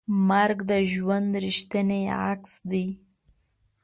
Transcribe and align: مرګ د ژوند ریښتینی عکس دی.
مرګ 0.29 0.57
د 0.71 0.73
ژوند 0.93 1.31
ریښتینی 1.43 2.03
عکس 2.29 2.53
دی. 2.71 2.87